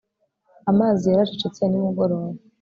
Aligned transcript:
Amazi 0.71 1.03
yaracecetse 1.07 1.61
nimugoroba 1.67 2.31